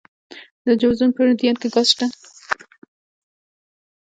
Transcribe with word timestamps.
د 0.65 0.67
جوزجان 0.81 1.11
په 1.15 1.21
مردیان 1.25 1.55
کې 1.61 1.67
ګاز 1.75 1.87
شته. 1.93 2.05